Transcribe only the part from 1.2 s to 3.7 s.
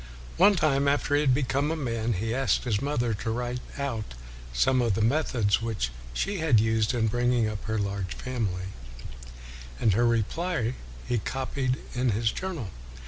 had be come a man, he asked his mother to write